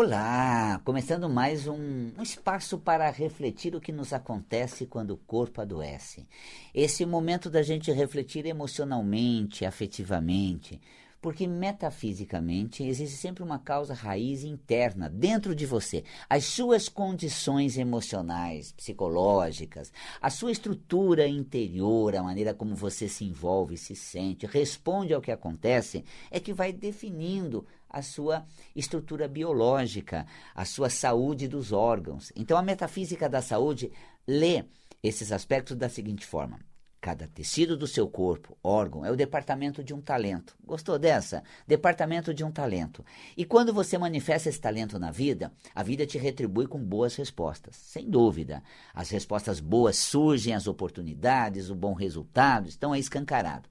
[0.00, 0.80] Olá!
[0.84, 6.24] Começando mais um, um, espaço para refletir o que nos acontece quando o corpo adoece.
[6.72, 10.80] Esse momento da gente refletir emocionalmente, afetivamente,
[11.20, 16.04] porque metafisicamente existe sempre uma causa raiz interna dentro de você.
[16.30, 19.92] As suas condições emocionais, psicológicas,
[20.22, 25.32] a sua estrutura interior, a maneira como você se envolve, se sente, responde ao que
[25.32, 32.32] acontece, é que vai definindo a sua estrutura biológica, a sua saúde dos órgãos.
[32.36, 33.92] Então a metafísica da saúde
[34.26, 34.64] lê
[35.02, 36.58] esses aspectos da seguinte forma:
[37.00, 40.56] Cada tecido do seu corpo, órgão, é o departamento de um talento.
[40.64, 41.44] Gostou dessa?
[41.64, 43.04] Departamento de um talento.
[43.36, 47.76] E quando você manifesta esse talento na vida, a vida te retribui com boas respostas.
[47.76, 48.64] Sem dúvida.
[48.92, 53.68] As respostas boas surgem, as oportunidades, o bom resultado estão aí escancarado.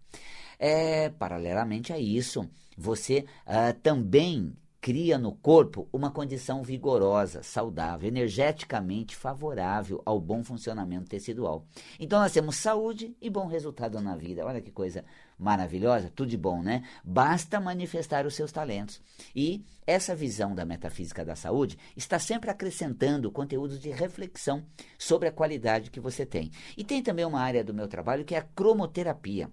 [0.58, 9.18] É, paralelamente a isso, você uh, também cria no corpo uma condição vigorosa, saudável, energeticamente
[9.18, 11.66] favorável ao bom funcionamento tecidual.
[12.00, 14.46] Então nós temos saúde e bom resultado na vida.
[14.46, 15.04] Olha que coisa
[15.38, 16.84] maravilhosa, tudo de bom, né?
[17.04, 19.02] Basta manifestar os seus talentos.
[19.36, 24.64] E essa visão da metafísica da saúde está sempre acrescentando conteúdos de reflexão
[24.98, 26.50] sobre a qualidade que você tem.
[26.78, 29.52] E tem também uma área do meu trabalho que é a cromoterapia.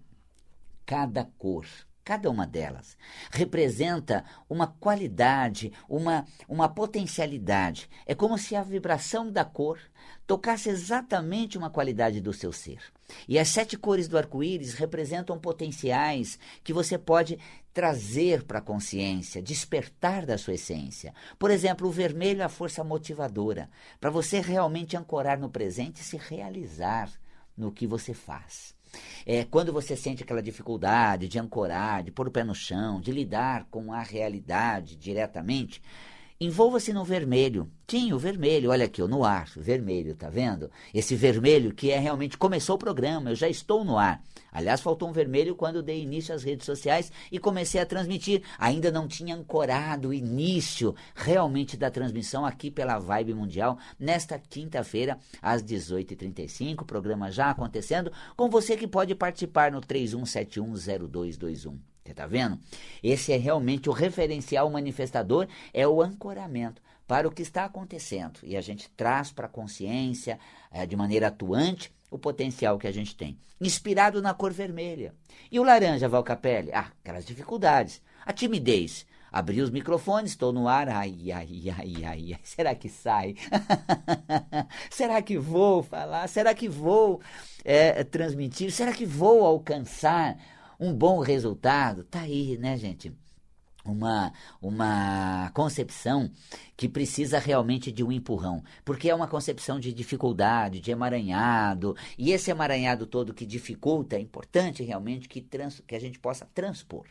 [0.86, 1.66] Cada cor
[2.04, 2.98] Cada uma delas
[3.30, 7.88] representa uma qualidade, uma, uma potencialidade.
[8.04, 9.78] É como se a vibração da cor
[10.26, 12.80] tocasse exatamente uma qualidade do seu ser.
[13.26, 17.38] E as sete cores do arco-íris representam potenciais que você pode
[17.72, 21.14] trazer para a consciência, despertar da sua essência.
[21.38, 26.04] Por exemplo, o vermelho é a força motivadora, para você realmente ancorar no presente e
[26.04, 27.10] se realizar
[27.56, 28.73] no que você faz.
[29.26, 33.12] É, quando você sente aquela dificuldade de ancorar, de pôr o pé no chão, de
[33.12, 35.80] lidar com a realidade diretamente,
[36.44, 37.72] Envolva-se no vermelho.
[37.86, 40.70] Tinha o vermelho, olha aqui, no ar, vermelho, tá vendo?
[40.92, 44.22] Esse vermelho que é realmente começou o programa, eu já estou no ar.
[44.52, 48.42] Aliás, faltou um vermelho quando dei início às redes sociais e comecei a transmitir.
[48.58, 55.16] Ainda não tinha ancorado o início realmente da transmissão aqui pela Vibe Mundial, nesta quinta-feira,
[55.40, 61.93] às 18h35, programa já acontecendo, com você que pode participar no 31710221.
[62.04, 62.58] Você está vendo?
[63.02, 68.40] Esse é realmente o referencial manifestador, é o ancoramento para o que está acontecendo.
[68.42, 70.38] E a gente traz para a consciência,
[70.70, 73.38] é, de maneira atuante, o potencial que a gente tem.
[73.58, 75.14] Inspirado na cor vermelha.
[75.50, 76.70] E o laranja, Valcapelli?
[76.74, 78.02] Ah, aquelas dificuldades.
[78.26, 79.06] A timidez.
[79.32, 80.90] Abri os microfones, estou no ar.
[80.90, 82.40] Ai, ai, ai, ai, ai.
[82.44, 83.34] Será que sai?
[84.90, 86.28] Será que vou falar?
[86.28, 87.22] Será que vou
[87.64, 88.70] é, transmitir?
[88.70, 90.36] Será que vou alcançar
[90.78, 93.12] um bom resultado, tá aí, né, gente?
[93.84, 96.30] Uma, uma concepção
[96.74, 102.32] que precisa realmente de um empurrão, porque é uma concepção de dificuldade, de emaranhado, e
[102.32, 107.04] esse emaranhado todo que dificulta, é importante realmente que, trans, que a gente possa transpor.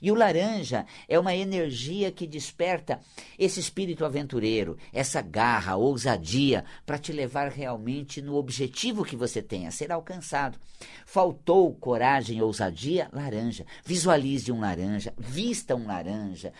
[0.00, 3.00] E o laranja é uma energia que desperta
[3.38, 9.66] esse espírito aventureiro, essa garra, ousadia para te levar realmente no objetivo que você tem
[9.66, 10.58] a ser alcançado.
[11.04, 13.64] Faltou coragem, ousadia, laranja.
[13.84, 16.52] Visualize um laranja, vista um laranja,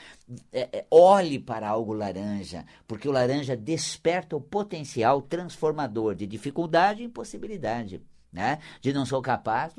[0.53, 7.03] é, é, olhe para algo laranja, porque o laranja desperta o potencial transformador de dificuldade
[7.03, 8.00] em possibilidade.
[8.32, 8.59] Né?
[8.81, 9.72] De não sou capaz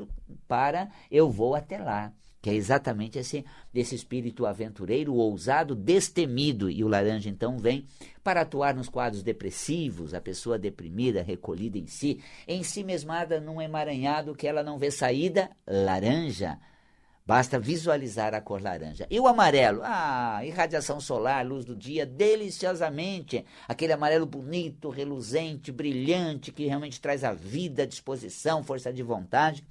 [0.48, 2.12] para eu vou até lá
[2.48, 3.44] que é exatamente esse,
[3.76, 6.70] espírito aventureiro, ousado, destemido.
[6.70, 7.86] E o laranja então vem
[8.24, 13.62] para atuar nos quadros depressivos, a pessoa deprimida, recolhida em si, em si mesmada num
[13.62, 16.58] emaranhado que ela não vê saída, laranja.
[17.26, 19.06] Basta visualizar a cor laranja.
[19.10, 19.82] E o amarelo?
[19.84, 23.44] Ah, irradiação solar, luz do dia, deliciosamente.
[23.68, 29.66] Aquele amarelo bonito, reluzente, brilhante, que realmente traz a vida, disposição, força de vontade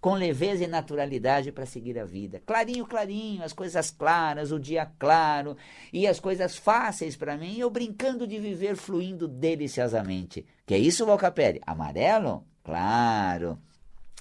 [0.00, 2.42] com leveza e naturalidade para seguir a vida.
[2.46, 5.56] Clarinho, clarinho, as coisas claras, o dia claro
[5.92, 10.46] e as coisas fáceis para mim, eu brincando de viver fluindo deliciosamente.
[10.66, 11.60] Que é isso, Valcapelli?
[11.66, 12.44] Amarelo?
[12.62, 13.58] Claro.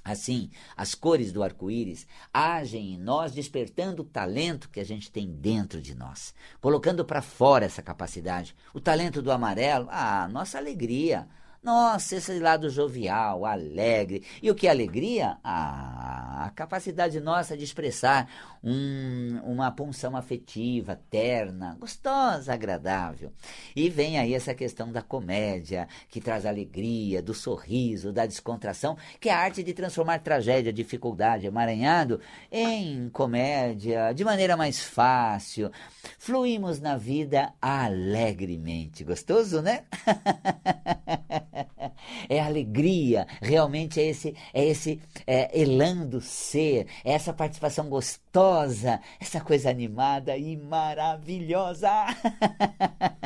[0.08, 5.30] Assim, as cores do arco-íris agem em nós, despertando o talento que a gente tem
[5.30, 8.56] dentro de nós, colocando para fora essa capacidade.
[8.74, 11.28] O talento do amarelo, ah, nossa alegria,
[11.68, 14.24] Nossa, esse lado jovial, alegre.
[14.42, 15.38] E o que é alegria?
[15.44, 18.30] Ah, a capacidade nossa de expressar
[18.64, 23.34] um, uma punção afetiva, terna, gostosa, agradável.
[23.76, 29.28] E vem aí essa questão da comédia, que traz alegria, do sorriso, da descontração, que
[29.28, 35.70] é a arte de transformar tragédia, dificuldade, emaranhado em comédia, de maneira mais fácil.
[36.18, 39.04] Fluímos na vida alegremente.
[39.04, 39.84] Gostoso, né?
[42.30, 49.42] é alegria, realmente é esse, é esse é, elando ser, é essa participação gostosa, essa
[49.42, 51.90] coisa animada e maravilhosa.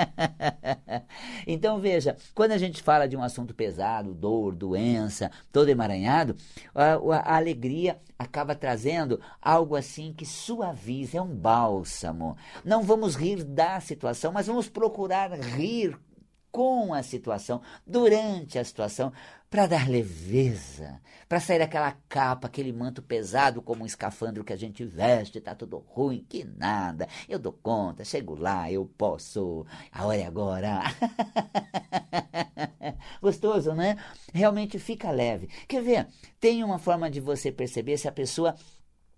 [1.45, 6.35] então veja, quando a gente fala de um assunto pesado, dor, doença, todo emaranhado,
[6.73, 6.93] a,
[7.33, 12.37] a alegria acaba trazendo algo assim que suaviza, é um bálsamo.
[12.63, 15.97] Não vamos rir da situação, mas vamos procurar rir
[16.51, 19.11] com a situação, durante a situação,
[19.49, 24.57] para dar leveza, para sair daquela capa, aquele manto pesado como um escafandro que a
[24.57, 30.05] gente veste, tá tudo ruim, que nada, eu dou conta, chego lá, eu posso, a
[30.05, 30.81] hora é agora.
[33.21, 33.97] Gostoso, né?
[34.33, 35.47] Realmente fica leve.
[35.67, 36.07] Quer ver?
[36.39, 38.55] Tem uma forma de você perceber se a pessoa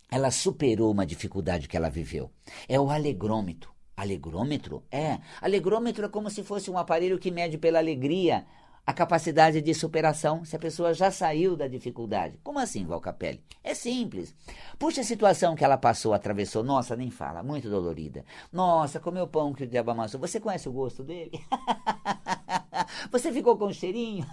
[0.10, 2.32] ela superou uma dificuldade que ela viveu.
[2.68, 3.73] É o alegrômetro.
[3.96, 4.84] Alegrômetro?
[4.92, 5.20] É.
[5.42, 8.46] Alegrômetro é como se fosse um aparelho que mede pela alegria
[8.86, 12.38] a capacidade de superação se a pessoa já saiu da dificuldade.
[12.44, 13.42] Como assim, Valcapelli?
[13.64, 14.36] É simples.
[14.78, 16.64] Puxa a situação que ela passou, atravessou.
[16.64, 18.26] Nossa, nem fala, muito dolorida.
[18.52, 20.20] Nossa, comeu pão que o diabo amassou.
[20.20, 21.40] Você conhece o gosto dele?
[23.12, 24.26] Você ficou com cheirinho?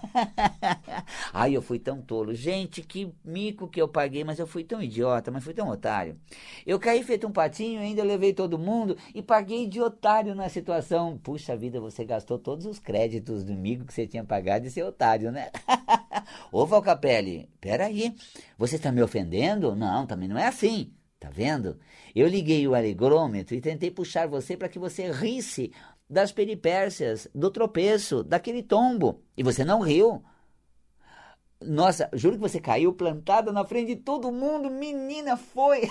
[1.32, 2.34] Ai, eu fui tão tolo.
[2.34, 6.16] Gente, que mico que eu paguei, mas eu fui tão idiota, mas fui tão otário.
[6.66, 11.18] Eu caí feito um patinho, ainda levei todo mundo e paguei de otário na situação.
[11.18, 14.82] Puxa vida, você gastou todos os créditos do mico que você tinha pagado de ser
[14.82, 15.50] otário, né?
[16.52, 18.14] Ô, Valcapelli, peraí.
[18.58, 19.74] Você está me ofendendo?
[19.74, 20.92] Não, também não é assim.
[21.18, 21.78] Tá vendo?
[22.14, 25.70] Eu liguei o alegrômetro e tentei puxar você para que você risse
[26.10, 29.22] das peripécias, do tropeço, daquele tombo.
[29.36, 30.22] E você não riu.
[31.62, 34.68] Nossa, juro que você caiu plantada na frente de todo mundo.
[34.70, 35.82] Menina, foi.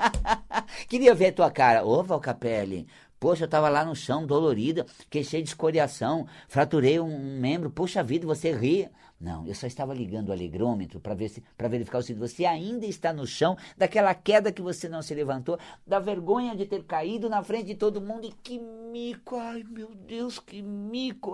[0.88, 1.84] Queria ver a tua cara.
[1.84, 2.86] Ô, Valcapelli,
[3.20, 7.68] Poxa, eu estava lá no chão, dolorida, que cheio de escoriação, fraturei um membro.
[7.68, 8.88] Poxa vida, você ri.
[9.20, 12.86] Não, eu só estava ligando o alegrômetro para ver se para verificar se você ainda
[12.86, 17.28] está no chão daquela queda que você não se levantou, da vergonha de ter caído
[17.28, 21.32] na frente de todo mundo e que mico, ai meu Deus, que mico.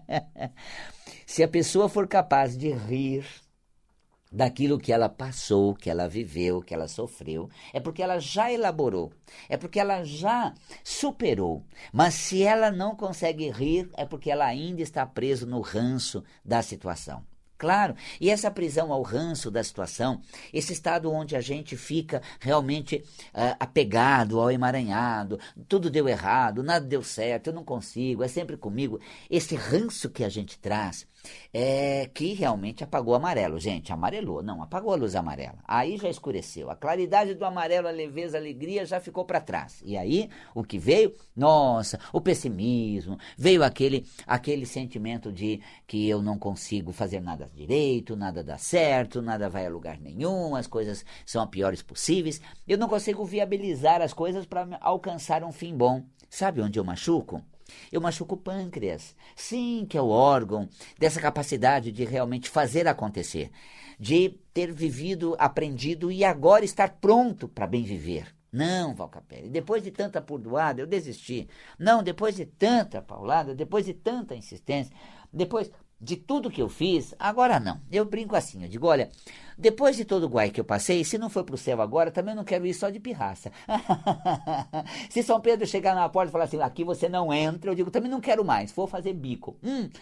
[1.24, 3.24] se a pessoa for capaz de rir
[4.30, 9.12] daquilo que ela passou, que ela viveu, que ela sofreu, é porque ela já elaborou,
[9.48, 10.54] é porque ela já
[10.84, 11.64] superou.
[11.92, 16.62] Mas se ela não consegue rir, é porque ela ainda está preso no ranço da
[16.62, 17.24] situação.
[17.60, 23.04] Claro, e essa prisão ao ranço da situação, esse estado onde a gente fica realmente
[23.34, 25.38] uh, apegado ao emaranhado,
[25.68, 28.98] tudo deu errado, nada deu certo, eu não consigo, é sempre comigo.
[29.28, 31.06] Esse ranço que a gente traz,
[31.52, 33.58] é, que realmente apagou o amarelo.
[33.58, 35.58] Gente, amarelou, não, apagou a luz amarela.
[35.66, 36.70] Aí já escureceu.
[36.70, 39.80] A claridade do amarelo, a leveza, a alegria já ficou para trás.
[39.84, 41.14] E aí, o que veio?
[41.36, 48.16] Nossa, o pessimismo, veio aquele, aquele sentimento de que eu não consigo fazer nada direito,
[48.16, 52.40] nada dá certo, nada vai a lugar nenhum, as coisas são as piores possíveis.
[52.66, 56.04] Eu não consigo viabilizar as coisas para alcançar um fim bom.
[56.28, 57.42] Sabe onde eu machuco?
[57.90, 59.14] Eu machuco o pâncreas.
[59.34, 60.68] Sim, que é o órgão
[60.98, 63.50] dessa capacidade de realmente fazer acontecer,
[63.98, 68.34] de ter vivido, aprendido e agora estar pronto para bem viver.
[68.52, 71.48] Não, Valcapelli, depois de tanta purdoada, eu desisti.
[71.78, 74.92] Não, depois de tanta paulada, depois de tanta insistência,
[75.32, 77.80] depois de tudo que eu fiz, agora não.
[77.90, 79.10] Eu brinco assim, eu digo, olha,
[79.58, 82.10] depois de todo o guai que eu passei, se não for para o céu agora,
[82.10, 83.52] também não quero ir só de pirraça.
[85.10, 87.90] se São Pedro chegar na porta e falar assim, aqui você não entra, eu digo,
[87.90, 89.58] também não quero mais, vou fazer bico.
[89.62, 89.90] Hum.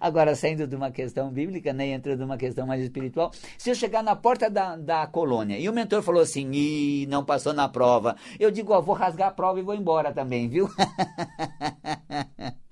[0.00, 4.04] Agora, saindo de uma questão bíblica, né, entrando numa questão mais espiritual, se eu chegar
[4.04, 8.14] na porta da, da colônia e o mentor falou assim, Ih, não passou na prova,
[8.38, 10.68] eu digo, ó, vou rasgar a prova e vou embora também, viu?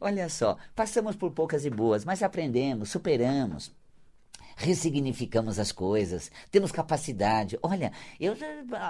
[0.00, 3.72] Olha só, passamos por poucas e boas, mas aprendemos, superamos
[4.60, 7.58] ressignificamos as coisas, temos capacidade.
[7.62, 8.36] Olha, eu,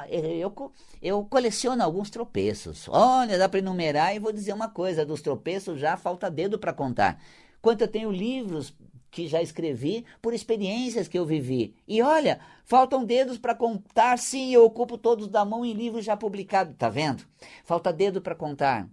[0.09, 2.89] eu, eu coleciono alguns tropeços.
[2.89, 6.73] Olha, dá para enumerar e vou dizer uma coisa: dos tropeços já falta dedo para
[6.73, 7.23] contar.
[7.63, 8.75] Quanto eu tenho livros
[9.11, 11.75] que já escrevi por experiências que eu vivi.
[11.87, 14.19] E olha, faltam dedos para contar.
[14.19, 16.75] Sim, eu ocupo todos da mão em livros já publicados.
[16.77, 17.25] Tá vendo?
[17.65, 18.89] Falta dedo para contar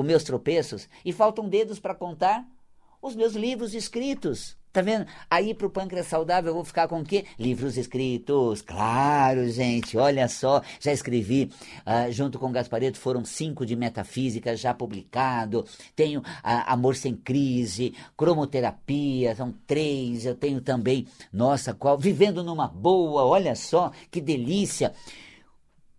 [0.00, 2.46] os meus tropeços e faltam dedos para contar
[3.02, 4.56] os meus livros escritos.
[4.72, 5.06] Tá vendo?
[5.30, 7.24] Aí pro pâncreas saudável eu vou ficar com o quê?
[7.38, 8.62] Livros escritos.
[8.62, 10.62] Claro, gente, olha só.
[10.78, 11.50] Já escrevi
[11.86, 15.64] uh, junto com Gaspareto, foram cinco de metafísica já publicado.
[15.96, 16.24] Tenho uh,
[16.66, 20.26] Amor Sem Crise, Cromoterapia, são três.
[20.26, 21.98] Eu tenho também, nossa, qual?
[21.98, 24.92] Vivendo numa boa, olha só, que delícia.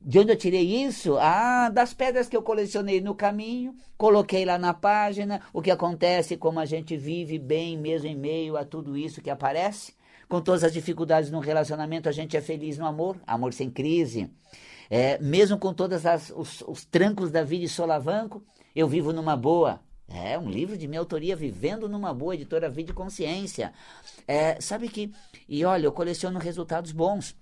[0.02, 1.18] De onde eu tirei isso?
[1.20, 6.38] Ah, das pedras que eu colecionei no caminho, coloquei lá na página o que acontece,
[6.38, 9.94] como a gente vive bem mesmo em meio a tudo isso que aparece.
[10.30, 14.32] Com todas as dificuldades no relacionamento, a gente é feliz no amor, amor sem crise.
[14.90, 16.02] É, mesmo com todos
[16.36, 18.42] os, os trancos da vida e solavanco,
[18.76, 19.82] eu vivo numa boa.
[20.08, 23.72] É um livro de minha autoria, Vivendo numa Boa, editora Vida e Consciência.
[24.28, 25.12] É, sabe que,
[25.48, 27.36] e olha, eu coleciono resultados bons.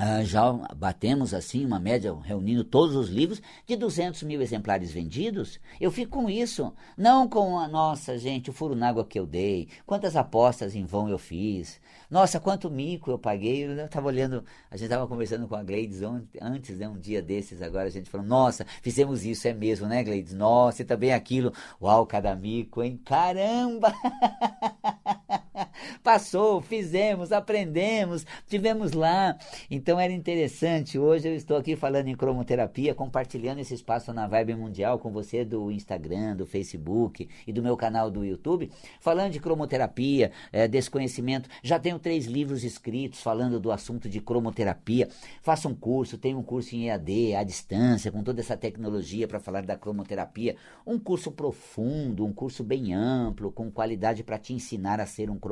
[0.00, 5.60] Uh, já batemos assim uma média, reunindo todos os livros, de 200 mil exemplares vendidos.
[5.80, 9.26] Eu fico com isso, não com a nossa, gente, o furo na água que eu
[9.26, 11.78] dei, quantas apostas em vão eu fiz,
[12.10, 13.64] nossa, quanto mico eu paguei.
[13.64, 16.00] Eu estava olhando, a gente estava conversando com a Gleides
[16.40, 20.02] antes, né, um dia desses, agora a gente falou, nossa, fizemos isso, é mesmo, né,
[20.02, 20.34] Gleides?
[20.34, 23.00] Nossa, e também aquilo, uau, cada mico, hein?
[23.04, 23.94] Caramba!
[26.02, 29.36] Passou, fizemos, aprendemos, tivemos lá.
[29.70, 30.98] Então era interessante.
[30.98, 35.44] Hoje eu estou aqui falando em cromoterapia, compartilhando esse espaço na Vibe Mundial com você
[35.44, 40.90] do Instagram, do Facebook e do meu canal do YouTube, falando de cromoterapia, é, desse
[40.90, 41.48] conhecimento.
[41.62, 45.08] Já tenho três livros escritos falando do assunto de cromoterapia.
[45.42, 49.40] Faço um curso, tenho um curso em EAD, à distância, com toda essa tecnologia para
[49.40, 50.56] falar da cromoterapia.
[50.86, 55.38] Um curso profundo, um curso bem amplo, com qualidade para te ensinar a ser um
[55.38, 55.51] cromoterapeuta.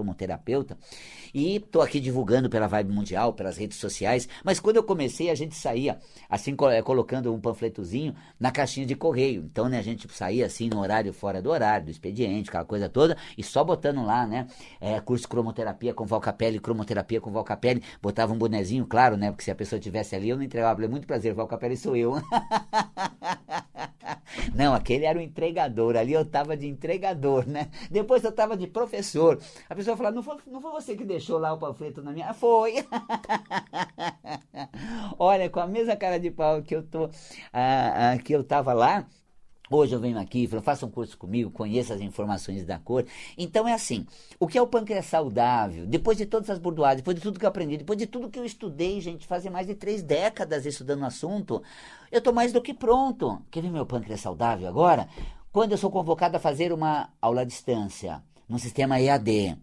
[1.32, 4.28] E estou aqui divulgando pela Vibe Mundial, pelas redes sociais.
[4.44, 8.94] Mas quando eu comecei, a gente saía assim, eh, colocando um panfletozinho na caixinha de
[8.94, 9.42] correio.
[9.44, 12.88] Então, né, a gente saía assim no horário fora do horário, do expediente, aquela coisa
[12.88, 14.46] toda, e só botando lá, né,
[14.80, 19.50] é, curso cromoterapia com Valcapelli, cromoterapia com Valcapelli, botava um bonezinho, claro, né, porque se
[19.50, 20.80] a pessoa tivesse ali, eu não entregava.
[20.88, 22.14] Muito prazer, Valcapelli sou eu.
[24.54, 27.70] Não, aquele era o entregador, ali eu estava de entregador, né?
[27.90, 29.38] Depois eu estava de professor.
[29.68, 32.32] A pessoa falou, não foi, não foi você que deixou lá o panfleto na minha?
[32.34, 32.74] Foi.
[35.18, 37.04] Olha, com a mesma cara de pau que eu tô,
[37.52, 39.06] ah, ah, que eu estava lá,
[39.72, 43.06] Hoje eu venho aqui, falo, faça um curso comigo, conheça as informações da cor.
[43.38, 44.04] Então é assim,
[44.40, 45.86] o que é o pâncreas saudável?
[45.86, 48.38] Depois de todas as burdoadas, depois de tudo que eu aprendi, depois de tudo que
[48.40, 51.62] eu estudei, gente, fazem mais de três décadas estudando o assunto,
[52.10, 53.40] eu estou mais do que pronto.
[53.48, 55.08] Quer ver meu pâncreas saudável agora?
[55.52, 59.56] Quando eu sou convocado a fazer uma aula à distância, no sistema EAD,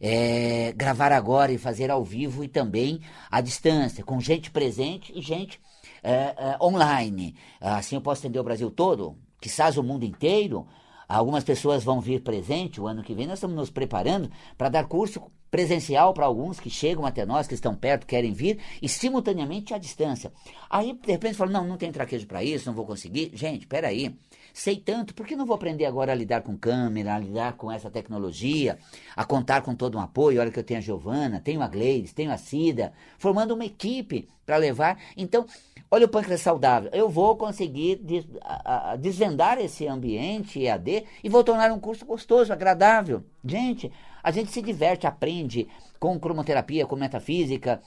[0.00, 5.20] é, gravar agora e fazer ao vivo e também à distância, com gente presente e
[5.20, 5.60] gente
[6.02, 7.36] é, é, online.
[7.60, 9.14] Assim eu posso atender o Brasil todo?
[9.42, 10.66] Quizás o mundo inteiro.
[11.08, 13.26] Algumas pessoas vão vir presente o ano que vem.
[13.26, 15.20] Nós estamos nos preparando para dar curso
[15.52, 19.78] presencial para alguns que chegam até nós, que estão perto, querem vir, e simultaneamente à
[19.78, 20.32] distância.
[20.68, 23.30] Aí, de repente, fala: não, não tem traquejo para isso, não vou conseguir.
[23.34, 24.16] Gente, peraí.
[24.54, 27.72] Sei tanto, por que não vou aprender agora a lidar com câmera, a lidar com
[27.72, 28.78] essa tecnologia,
[29.16, 30.40] a contar com todo um apoio?
[30.40, 34.28] Olha que eu tenho a Giovana, tenho a Gleides, tenho a Cida, formando uma equipe
[34.44, 34.98] para levar.
[35.16, 35.46] Então,
[35.94, 36.88] Olha o pâncreas saudável.
[36.90, 42.06] Eu vou conseguir des, a, a, desvendar esse ambiente EAD e vou tornar um curso
[42.06, 43.22] gostoso, agradável.
[43.44, 43.92] Gente,
[44.22, 47.82] a gente se diverte, aprende com cromoterapia, com metafísica,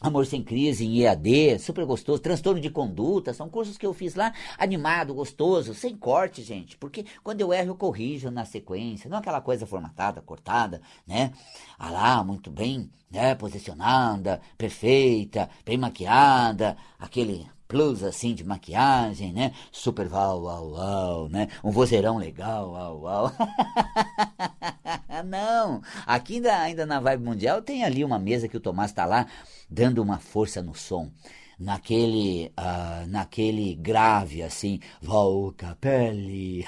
[0.00, 2.20] Amor Sem Crise em EAD, super gostoso.
[2.20, 6.76] Transtorno de conduta, são cursos que eu fiz lá, animado, gostoso, sem corte, gente.
[6.76, 9.08] Porque quando eu erro, eu corrijo na sequência.
[9.08, 11.32] Não aquela coisa formatada, cortada, né?
[11.78, 13.34] Ah lá, muito bem, né?
[13.34, 19.52] Posicionada, perfeita, bem maquiada, aquele plus assim de maquiagem, né?
[19.72, 21.48] Super uau, uau, uau, né?
[21.64, 23.32] Um vozeirão legal, uau, uau.
[25.26, 29.04] Não, aqui ainda, ainda na Vibe Mundial tem ali uma mesa que o Tomás está
[29.04, 29.26] lá
[29.68, 31.10] dando uma força no som
[31.58, 36.64] naquele uh, naquele grave assim, Val Capelli.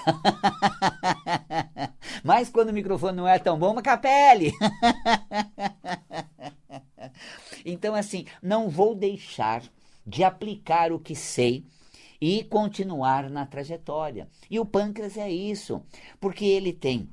[2.25, 4.53] Mas quando o microfone não é tão bom, Capelli.
[7.65, 9.63] então assim, não vou deixar
[10.07, 11.67] de aplicar o que sei
[12.21, 14.29] e continuar na trajetória.
[14.51, 15.83] E o pâncreas é isso,
[16.21, 17.09] porque ele tem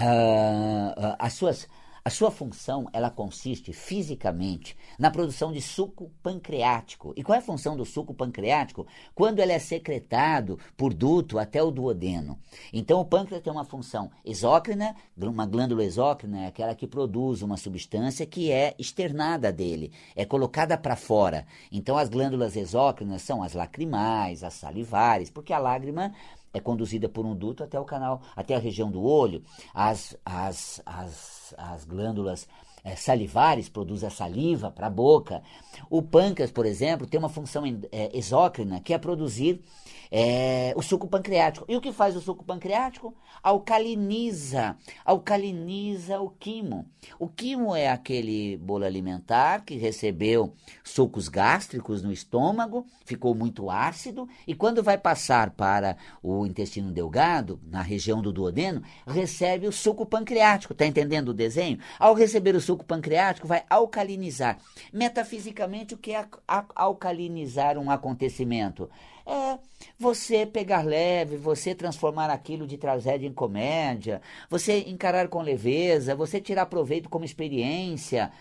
[0.00, 1.68] uh, as suas
[2.08, 7.12] a sua função, ela consiste fisicamente na produção de suco pancreático.
[7.14, 8.86] E qual é a função do suco pancreático?
[9.14, 12.38] Quando ele é secretado por duto até o duodeno.
[12.72, 17.58] Então o pâncreas tem uma função exócrina, uma glândula exócrina é aquela que produz uma
[17.58, 21.46] substância que é externada dele, é colocada para fora.
[21.70, 26.14] Então as glândulas exócrinas são as lacrimais, as salivares, porque a lágrima
[26.58, 29.42] é conduzida por um duto até o canal, até a região do olho.
[29.72, 32.48] As, as, as, as glândulas
[32.84, 35.42] é, salivares produzem a saliva para a boca.
[35.90, 39.62] O pâncreas, por exemplo, tem uma função é, exócrina que é produzir
[40.10, 41.64] é, o suco pancreático.
[41.68, 43.14] E o que faz o suco pancreático?
[43.42, 46.86] Alcaliniza, alcaliniza o quimo.
[47.18, 54.28] O quimo é aquele bolo alimentar que recebeu sucos gástricos no estômago, ficou muito ácido
[54.46, 60.04] e quando vai passar para o intestino delgado, na região do duodeno, recebe o suco
[60.04, 60.72] pancreático.
[60.72, 61.78] Está entendendo o desenho?
[61.98, 64.58] Ao receber o suco pancreático, vai alcalinizar.
[64.92, 66.26] Metafisicamente, o que é
[66.74, 68.90] alcalinizar um acontecimento?
[69.28, 69.58] É
[69.98, 76.40] você pegar leve, você transformar aquilo de tragédia em comédia, você encarar com leveza, você
[76.40, 78.32] tirar proveito como experiência,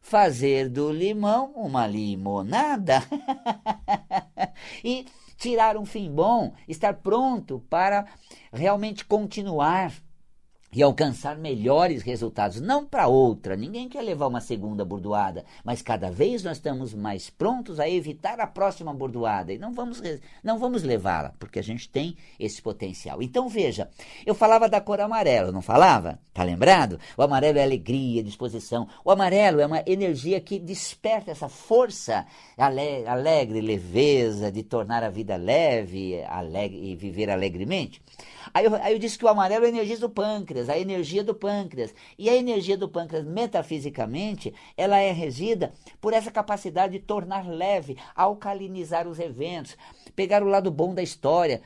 [0.00, 3.02] fazer do limão uma limonada.
[4.84, 5.06] E
[5.38, 8.06] tirar um fim bom, estar pronto para
[8.52, 9.92] realmente continuar
[10.72, 13.54] e alcançar melhores resultados, não para outra.
[13.54, 18.40] Ninguém quer levar uma segunda bordoada, mas cada vez nós estamos mais prontos a evitar
[18.40, 20.02] a próxima bordoada e não vamos
[20.42, 23.22] não vamos levá-la, porque a gente tem esse potencial.
[23.22, 23.90] Então veja,
[24.24, 26.18] eu falava da cor amarela, não falava?
[26.32, 26.98] Tá lembrado?
[27.16, 28.88] O amarelo é alegria, disposição.
[29.04, 32.24] O amarelo é uma energia que desperta essa força
[32.56, 38.00] alegre, leveza de tornar a vida leve, alegre e viver alegremente.
[38.54, 40.08] Aí eu, aí eu disse que o amarelo é energia do
[40.62, 41.94] pâncreas, a energia do pâncreas.
[42.18, 47.96] E a energia do pâncreas, metafisicamente, ela é regida por essa capacidade de tornar leve,
[48.14, 49.76] alcalinizar os eventos,
[50.14, 51.62] pegar o lado bom da história,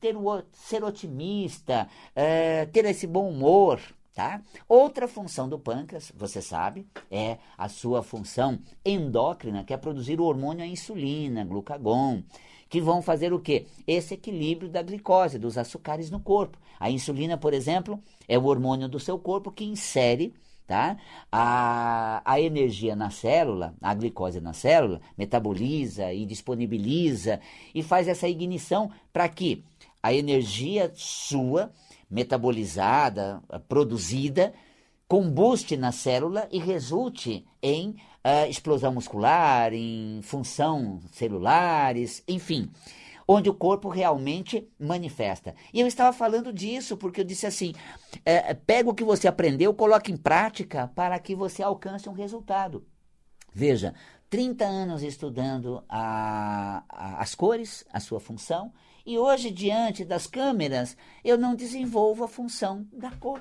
[0.00, 0.14] ter,
[0.52, 3.80] ser otimista, é, ter esse bom humor.
[4.14, 4.40] Tá?
[4.66, 10.24] Outra função do pâncreas, você sabe, é a sua função endócrina, que é produzir o
[10.24, 12.22] hormônio a insulina, glucagon
[12.68, 13.66] que vão fazer o quê?
[13.86, 16.58] Esse equilíbrio da glicose, dos açúcares no corpo.
[16.78, 20.34] A insulina, por exemplo, é o hormônio do seu corpo que insere
[20.66, 20.96] tá?
[21.30, 27.40] A, a energia na célula, a glicose na célula, metaboliza e disponibiliza
[27.74, 29.64] e faz essa ignição para que
[30.02, 31.70] a energia sua,
[32.10, 34.52] metabolizada, produzida,
[35.08, 37.96] combuste na célula e resulte em
[38.26, 42.68] uh, explosão muscular, em função celulares, enfim,
[43.26, 45.54] onde o corpo realmente manifesta.
[45.72, 47.72] E eu estava falando disso porque eu disse assim:
[48.24, 52.84] é, pega o que você aprendeu, coloque em prática para que você alcance um resultado.
[53.54, 53.94] Veja,
[54.28, 58.72] 30 anos estudando a, a, as cores, a sua função,
[59.06, 63.40] e hoje, diante das câmeras, eu não desenvolvo a função da cor.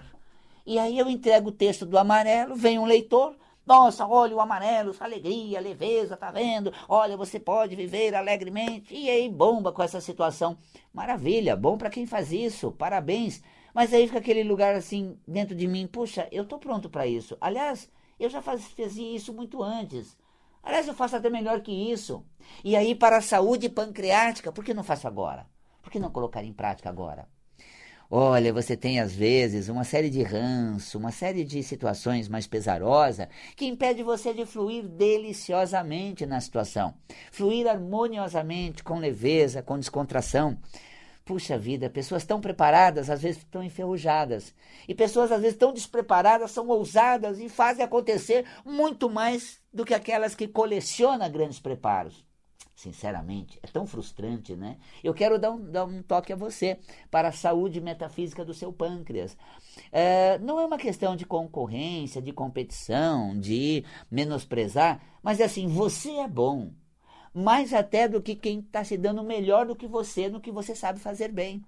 [0.64, 4.96] E aí eu entrego o texto do amarelo, vem um leitor, nossa, olha o amarelo,
[5.00, 6.72] alegria, leveza, tá vendo?
[6.88, 8.94] Olha, você pode viver alegremente.
[8.94, 10.58] E aí bomba com essa situação.
[10.94, 13.42] Maravilha, bom para quem faz isso, parabéns.
[13.74, 17.36] Mas aí fica aquele lugar assim dentro de mim, puxa, eu tô pronto para isso.
[17.42, 20.16] Aliás, eu já faz, fazia isso muito antes.
[20.64, 22.24] Aliás, eu faço até melhor que isso.
[22.64, 25.48] E aí, para a saúde pancreática, por que não faço agora?
[25.82, 27.28] Por que não colocar em prática agora?
[28.10, 33.28] Olha, você tem às vezes uma série de ranço, uma série de situações mais pesarosas
[33.56, 36.94] que impede você de fluir deliciosamente na situação,
[37.32, 40.56] fluir harmoniosamente, com leveza, com descontração.
[41.26, 44.54] Puxa vida, pessoas tão preparadas às vezes estão enferrujadas.
[44.88, 49.96] E pessoas às vezes tão despreparadas são ousadas e fazem acontecer muito mais do que
[49.96, 52.25] aquelas que colecionam grandes preparos
[52.86, 54.78] sinceramente, é tão frustrante, né?
[55.04, 58.72] Eu quero dar um, dar um toque a você para a saúde metafísica do seu
[58.72, 59.36] pâncreas.
[59.92, 66.12] É, não é uma questão de concorrência, de competição, de menosprezar, mas é assim, você
[66.12, 66.72] é bom.
[67.34, 70.76] Mais até do que quem está se dando melhor do que você, no que você
[70.76, 71.66] sabe fazer bem.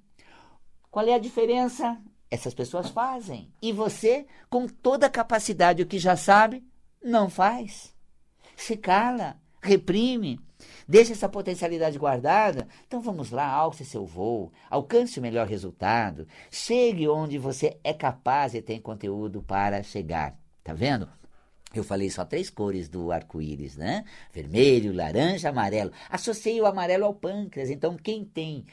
[0.91, 1.99] Qual é a diferença?
[2.29, 3.51] Essas pessoas fazem.
[3.61, 6.63] E você, com toda a capacidade, o que já sabe,
[7.03, 7.93] não faz.
[8.55, 10.39] Se cala, reprime,
[10.87, 12.67] Deixe essa potencialidade guardada.
[12.87, 18.53] Então vamos lá, alce seu voo, alcance o melhor resultado, chegue onde você é capaz
[18.53, 20.35] e tem conteúdo para chegar.
[20.63, 21.07] Tá vendo?
[21.73, 24.05] Eu falei só três cores do arco-íris, né?
[24.31, 25.91] Vermelho, laranja, amarelo.
[26.09, 27.69] Associei o amarelo ao pâncreas.
[27.69, 28.65] Então, quem tem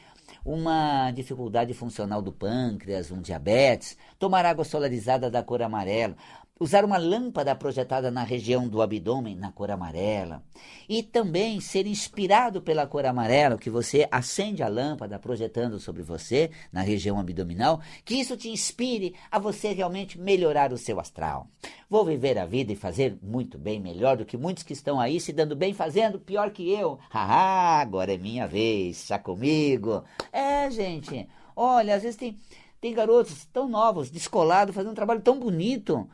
[0.44, 6.16] uma dificuldade funcional do pâncreas, um diabetes, tomar água solarizada da cor amarela,
[6.60, 10.42] usar uma lâmpada projetada na região do abdômen na cor amarela
[10.88, 16.50] e também ser inspirado pela cor amarela que você acende a lâmpada projetando sobre você
[16.72, 21.48] na região abdominal, que isso te inspire a você realmente melhorar o seu astral.
[21.90, 25.20] Vou viver a vida e fazer muito bem, melhor do que muitos que estão aí
[25.20, 26.98] se dando bem fazendo pior que eu.
[27.10, 30.04] Haha, agora é minha vez, está comigo.
[30.32, 32.36] É, gente, Olha, às vezes tem,
[32.80, 36.08] tem garotos tão novos, descolados, fazendo um trabalho tão bonito.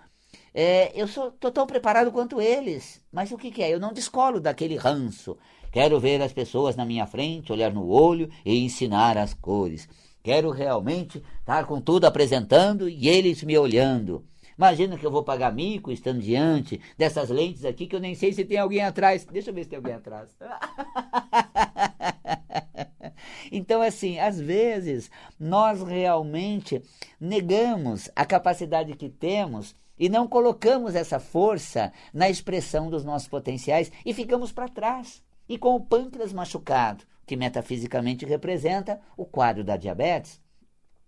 [0.55, 3.01] É, eu sou tô tão preparado quanto eles.
[3.13, 3.73] Mas o que, que é?
[3.73, 5.37] Eu não descolo daquele ranço.
[5.73, 9.89] Quero ver as pessoas na minha frente, olhar no olho e ensinar as cores.
[10.23, 14.25] Quero realmente estar com tudo apresentando e eles me olhando.
[14.59, 18.33] Imagina que eu vou pagar mico estando diante dessas lentes aqui que eu nem sei
[18.33, 19.25] se tem alguém atrás.
[19.25, 20.37] Deixa eu ver se tem alguém atrás.
[23.53, 26.83] Então, assim, às vezes nós realmente
[27.21, 33.93] negamos a capacidade que temos e não colocamos essa força na expressão dos nossos potenciais
[34.05, 35.23] e ficamos para trás.
[35.47, 40.41] E com o pâncreas machucado, que metafisicamente representa o quadro da diabetes,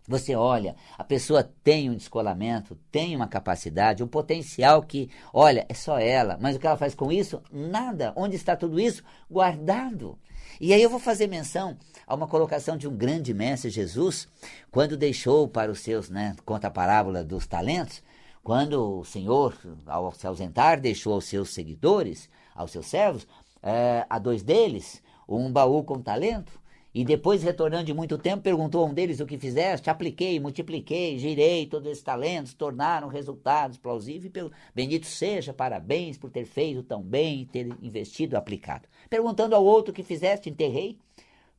[0.07, 5.75] você olha, a pessoa tem um descolamento, tem uma capacidade, um potencial que, olha, é
[5.75, 7.41] só ela, mas o que ela faz com isso?
[7.51, 8.13] Nada.
[8.15, 9.03] Onde está tudo isso?
[9.31, 10.19] Guardado.
[10.61, 14.29] E aí eu vou fazer menção a uma colocação de um grande mestre, Jesus,
[14.71, 18.03] quando deixou para os seus, né, conta a parábola dos talentos,
[18.43, 19.55] quando o Senhor,
[19.87, 23.27] ao se ausentar, deixou aos seus seguidores, aos seus servos,
[23.63, 26.61] é, a dois deles, um baú com talento,
[26.95, 29.89] e depois, retornando de muito tempo, perguntou a um deles o que fizeste.
[29.89, 34.31] Apliquei, multipliquei, girei todos esses talentos, tornaram resultados plausíveis.
[34.75, 38.87] Bendito seja, parabéns por ter feito tão bem ter investido aplicado.
[39.09, 40.99] Perguntando ao outro o que fizeste, enterrei,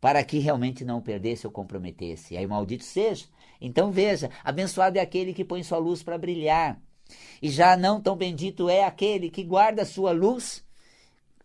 [0.03, 2.35] para que realmente não perdesse ou comprometesse.
[2.35, 3.25] Aí, maldito seja.
[3.61, 6.77] Então veja, abençoado é aquele que põe sua luz para brilhar.
[7.41, 10.61] E já não tão bendito é aquele que guarda sua luz,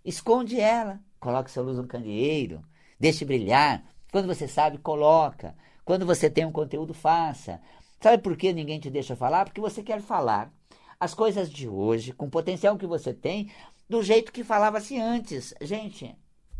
[0.04, 2.60] esconde ela, coloca sua luz no candeeiro
[2.98, 3.84] Deixe brilhar.
[4.10, 5.54] Quando você sabe, coloca.
[5.84, 7.60] Quando você tem um conteúdo, faça.
[8.00, 9.44] Sabe por que ninguém te deixa falar?
[9.44, 10.52] Porque você quer falar
[10.98, 13.52] as coisas de hoje, com o potencial que você tem,
[13.88, 15.54] do jeito que falava-se antes.
[15.60, 16.12] Gente,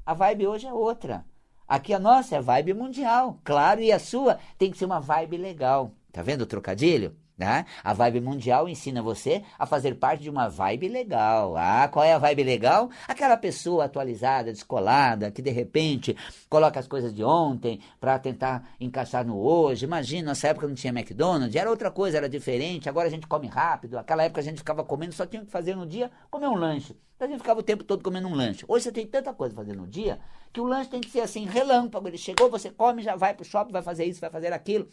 [0.07, 1.27] a vibe hoje é outra.
[1.69, 5.37] Aqui a nossa é vibe mundial, claro, e a sua tem que ser uma vibe
[5.37, 5.93] legal.
[6.11, 7.15] Tá vendo o trocadilho?
[7.39, 7.67] Né?
[7.85, 11.57] A vibe mundial ensina você a fazer parte de uma vibe legal.
[11.57, 12.91] Ah, qual é a vibe legal?
[13.07, 16.17] Aquela pessoa atualizada, descolada, que de repente
[16.49, 19.85] coloca as coisas de ontem para tentar encaixar no hoje.
[19.85, 22.89] Imagina, nessa época não tinha McDonald's, era outra coisa, era diferente.
[22.89, 23.97] Agora a gente come rápido.
[23.97, 26.97] Aquela época a gente ficava comendo, só tinha que fazer no dia comer um lanche.
[27.21, 28.65] A gente ficava o tempo todo comendo um lanche.
[28.67, 30.19] Hoje você tem tanta coisa fazer no dia
[30.53, 32.09] que o lanche tem que ser assim, relâmpago.
[32.09, 34.89] Ele chegou, você come, já vai pro shopping, vai fazer isso, vai fazer aquilo.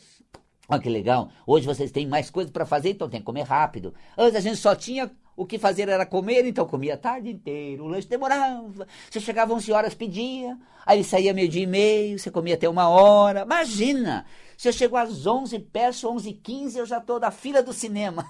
[0.67, 1.29] Olha que legal.
[1.45, 3.93] Hoje vocês têm mais coisas para fazer, então tem que comer rápido.
[4.17, 7.83] Antes a gente só tinha o que fazer era comer, então comia a tarde inteira.
[7.83, 8.87] O lanche demorava.
[9.09, 10.57] Você chegava 11 horas, pedia.
[10.85, 13.41] Aí saía meio-dia e meio, você comia até uma hora.
[13.41, 14.25] Imagina!
[14.57, 17.73] Se eu chego às 11, peço 11 h 15, eu já estou da fila do
[17.73, 18.25] cinema.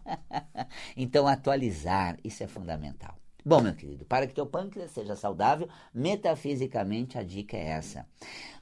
[0.96, 3.21] então atualizar, isso é fundamental.
[3.44, 8.06] Bom, meu querido, para que teu pâncreas seja saudável, metafisicamente a dica é essa.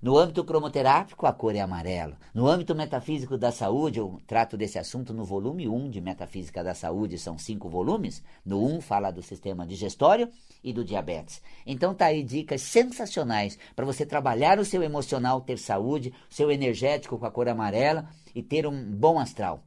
[0.00, 2.16] No âmbito cromoterápico, a cor é amarelo.
[2.32, 6.74] No âmbito metafísico da saúde, eu trato desse assunto no volume 1 de Metafísica da
[6.74, 8.22] Saúde, são cinco volumes.
[8.42, 10.30] No 1 fala do sistema digestório
[10.64, 11.42] e do diabetes.
[11.66, 17.18] Então tá aí dicas sensacionais para você trabalhar o seu emocional, ter saúde, seu energético
[17.18, 19.62] com a cor amarela e ter um bom astral.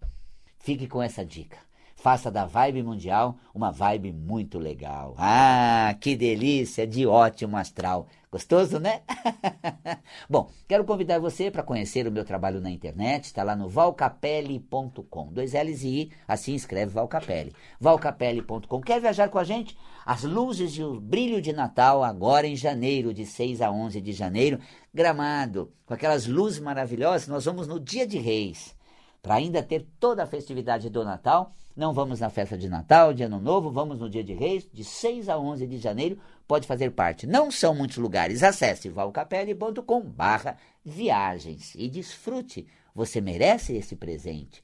[0.57, 1.59] Fique com essa dica.
[2.03, 5.15] Faça da vibe mundial uma vibe muito legal.
[5.17, 8.09] Ah, que delícia de ótimo astral.
[8.29, 9.03] Gostoso, né?
[10.29, 13.23] Bom, quero convidar você para conhecer o meu trabalho na internet.
[13.23, 15.31] Está lá no valcapelli.com.
[15.31, 17.53] Dois L's e I, assim escreve Valcapelli.
[17.79, 18.81] Valcapelli.com.
[18.81, 19.77] Quer viajar com a gente?
[20.05, 24.11] As luzes e o brilho de Natal agora em janeiro, de 6 a 11 de
[24.11, 24.59] janeiro.
[24.93, 27.29] Gramado, com aquelas luzes maravilhosas.
[27.29, 28.75] Nós vamos no Dia de Reis
[29.23, 31.55] para ainda ter toda a festividade do Natal.
[31.73, 34.83] Não vamos na festa de Natal, de Ano Novo, vamos no Dia de Reis, de
[34.83, 37.25] 6 a 11 de janeiro, pode fazer parte.
[37.25, 38.43] Não são muitos lugares.
[38.43, 42.67] Acesse valcapelli.com barra viagens e desfrute.
[42.93, 44.61] Você merece esse presente.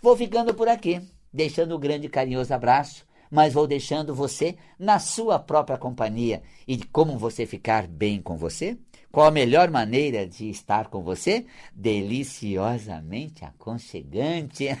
[0.00, 1.00] Vou ficando por aqui,
[1.32, 6.42] deixando um grande carinhoso abraço, mas vou deixando você na sua própria companhia.
[6.68, 8.78] E como você ficar bem com você?
[9.10, 11.46] Qual a melhor maneira de estar com você?
[11.74, 14.68] Deliciosamente aconchegante.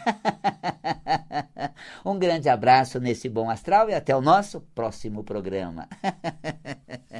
[2.04, 5.88] um grande abraço nesse bom astral e até o nosso próximo programa.